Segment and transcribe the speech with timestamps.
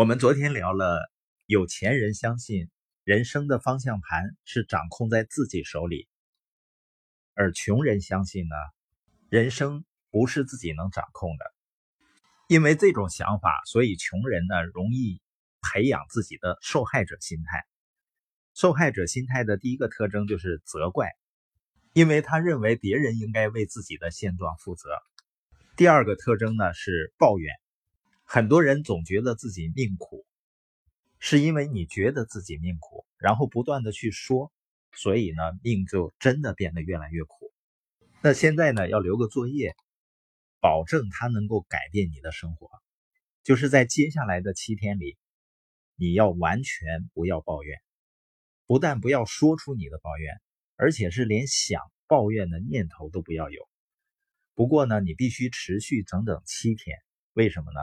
[0.00, 1.12] 我们昨天聊了，
[1.44, 2.70] 有钱人相信
[3.04, 6.08] 人生的方向盘是掌控在自己手里，
[7.34, 8.56] 而穷人相信呢，
[9.28, 11.44] 人生不是自己能掌控的。
[12.48, 15.20] 因为这种想法，所以穷人呢容易
[15.60, 17.62] 培养自己的受害者心态。
[18.54, 21.10] 受害者心态的第一个特征就是责怪，
[21.92, 24.88] 因为他认为别人应该为自己的现状负责。
[25.76, 27.54] 第二个特征呢是抱怨。
[28.32, 30.24] 很多人总觉得自己命苦，
[31.18, 34.52] 是因为你觉得自己命苦，然后不断的去说，
[34.92, 37.52] 所以呢，命就真的变得越来越苦。
[38.22, 39.74] 那现在呢，要留个作业，
[40.60, 42.70] 保证它能够改变你的生活，
[43.42, 45.18] 就是在接下来的七天里，
[45.96, 47.80] 你要完全不要抱怨，
[48.64, 50.40] 不但不要说出你的抱怨，
[50.76, 53.68] 而且是连想抱怨的念头都不要有。
[54.54, 56.96] 不过呢，你必须持续整整七天，
[57.32, 57.80] 为什么呢？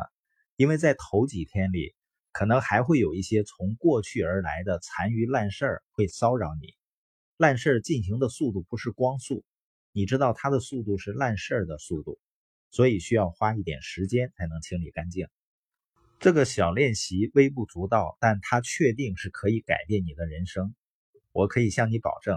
[0.58, 1.94] 因为在头几天里，
[2.32, 6.74] 可能还会有一些从过去而来的残余烂事儿会骚扰你。
[7.38, 9.46] 烂事儿进行的速度不是光速，
[9.92, 12.20] 你知道它的速度是烂事儿的速度，
[12.72, 15.28] 所以需要花一点时间才能清理干净。
[16.20, 20.74] 这个小练习微不足道，但它确定是可以改变你的人生。
[21.32, 22.36] 我可以向你保证，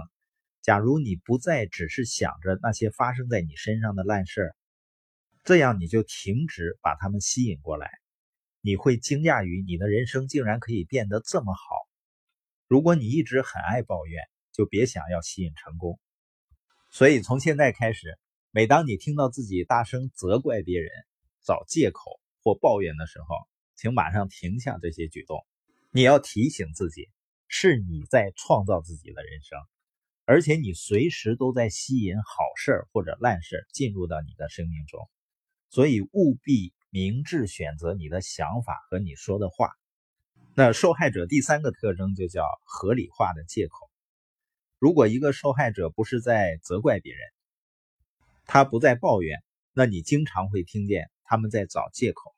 [0.60, 4.56] 假如你不再只是想着那些发生在你身上的烂事儿，
[5.42, 7.90] 这样你就停止把它们吸引过来。
[8.62, 11.60] 你会惊讶于你的人生竟然可以变得这么好。
[12.68, 14.22] 如果你一直很爱抱怨，
[14.52, 15.98] 就别想要吸引成功。
[16.90, 18.18] 所以从现在开始，
[18.50, 20.90] 每当你听到自己大声责怪别人、
[21.42, 23.34] 找借口或抱怨的时候，
[23.76, 25.46] 请马上停下这些举动。
[25.90, 27.08] 你要提醒自己，
[27.48, 29.58] 是你在创造自己的人生，
[30.26, 35.08] 而且你随时都在吸引好事或者烂事进入到你的生命中。
[35.70, 36.74] 所以务必。
[36.90, 39.70] 明智选择你的想法和你说的话。
[40.54, 43.88] 那受害者第三个特征就叫合理化的借口。
[44.78, 47.20] 如果一个受害者不是在责怪别人，
[48.44, 49.42] 他不再抱怨，
[49.72, 52.34] 那你经常会听见他们在找借口，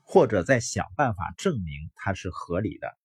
[0.00, 2.96] 或者在想办法证明他是合理的。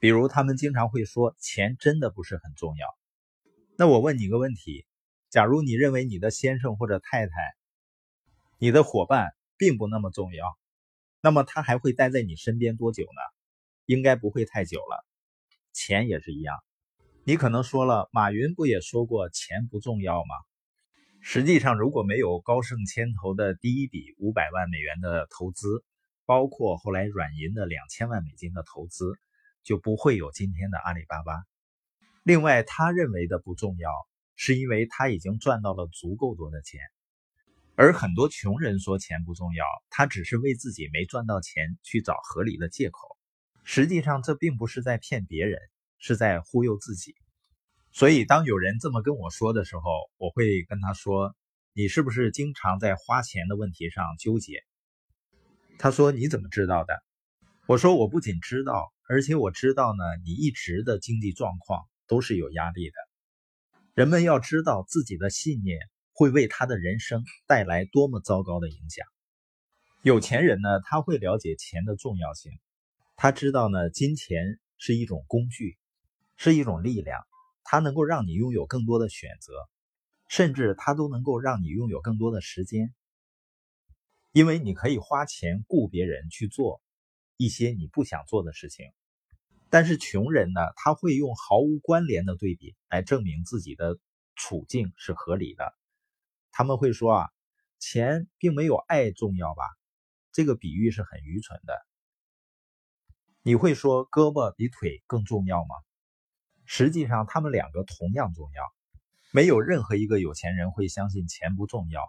[0.00, 2.86] 比如，他们经常会说钱真的不是很重要。
[3.76, 4.84] 那我问你个问题：
[5.30, 7.32] 假如你认为你的先生或者太太、
[8.58, 10.58] 你的伙伴，并不那么重要，
[11.20, 13.20] 那么他还会待在你身边多久呢？
[13.86, 15.06] 应该不会太久了。
[15.72, 16.56] 钱也是一样，
[17.24, 20.34] 你可能说了，马云不也说过钱不重要吗？
[21.20, 25.84] 实际上，如果没有高盛牵头的第一笔五百万美元的投资，
[26.24, 29.18] 包括后来软银的两千万美金的投资，
[29.62, 31.44] 就不会有今天的阿里巴巴。
[32.22, 33.90] 另外，他认为的不重要，
[34.36, 36.80] 是因为他已经赚到了足够多的钱。
[37.78, 43.18] 而很多穷人说钱不重要，他只是为自己没赚到钱去找合理的借口。
[43.64, 45.60] 实际上，这并不是在骗别人，
[45.98, 47.14] 是在忽悠自己。
[47.92, 49.82] 所以，当有人这么跟我说的时候，
[50.16, 51.36] 我会跟他说
[51.74, 54.62] ：“你是不是经常在花钱的问题上纠结？”
[55.78, 57.02] 他说：“你怎么知道的？”
[57.68, 62.94] 我说：“我不仅知道，而且我知道呢，你一直的经济状况都是有压力的。
[63.92, 65.78] 人们要知道自己的信念。”
[66.16, 69.06] 会为他的人生带来多么糟糕的影响？
[70.02, 72.52] 有钱人呢，他会了解钱的重要性，
[73.16, 75.76] 他知道呢，金钱是一种工具，
[76.38, 77.20] 是一种力量，
[77.64, 79.52] 它能够让你拥有更多的选择，
[80.26, 82.94] 甚至它都能够让你拥有更多的时间，
[84.32, 86.80] 因为你可以花钱雇别人去做
[87.36, 88.86] 一些你不想做的事情。
[89.68, 93.98] 但是穷人呢，他会用毫无关联的对比来证明自己的
[94.34, 95.74] 处境是合理的。
[96.58, 97.28] 他们会说啊，
[97.78, 99.62] 钱并没有爱重要吧？
[100.32, 101.78] 这个比喻是很愚蠢的。
[103.42, 105.74] 你会说胳膊比腿更重要吗？
[106.64, 108.62] 实际上，他们两个同样重要。
[109.32, 112.00] 没有任何一个有钱人会相信钱不重要。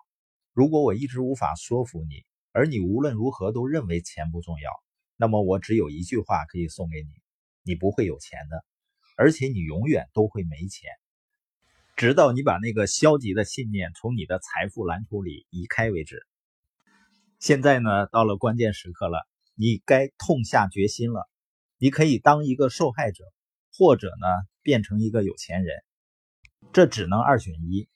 [0.53, 4.71] 如果我一直无法说服你，而你无论如何都认为钱不重要，
[5.17, 7.09] 那么我只有一句话可以送给你：
[7.63, 8.63] 你不会有钱的，
[9.17, 10.89] 而且你永远都会没钱。
[11.97, 16.27] 直到你把那个消极的信念从你的财富蓝图里移开为止。
[17.39, 21.27] 现在呢，到了关键时刻了，你该痛下决心了。
[21.79, 23.23] 你可以当一个受害者，
[23.73, 24.27] 或者呢，
[24.61, 25.75] 变成一个有钱人，
[26.71, 27.89] 这只能二选一。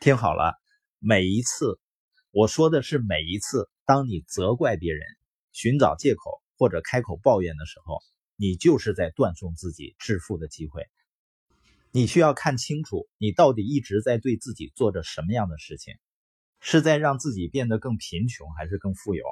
[0.00, 0.54] 听好了，
[0.98, 1.78] 每一次，
[2.32, 5.00] 我说的是每一次，当你责怪别人、
[5.52, 8.00] 寻找借口或者开口抱怨的时候，
[8.34, 10.82] 你就是在断送自己致富的机会。
[11.94, 15.94] 你需要看清楚，你到底一直在对自己做着什么样的事情？
[16.58, 19.22] 是在让自己变得更贫穷，还是更富有？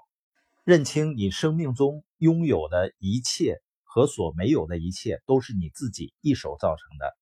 [0.62, 7.17] 认清你生命中拥有的一切和所没有的一切都是你自己一手造成的。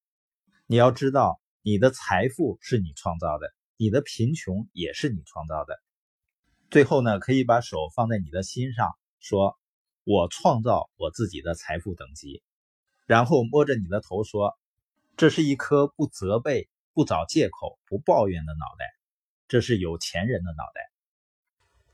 [0.67, 5.79] 你要知道，你的财富是你创造的，你的贫穷也是你创造的。
[6.69, 9.57] 最后呢，可以把手放在你的心上，说
[10.03, 12.43] ：“我创造我自己的财富等级。”
[13.07, 14.59] 然后摸着你的头说
[15.19, 18.87] ：“这是一颗不责备、不找借口、不抱怨的脑袋，
[19.49, 20.93] 这是有钱人的脑袋。”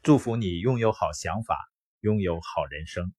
[0.05, 3.15] 祝福你拥有好想法，拥有好人生。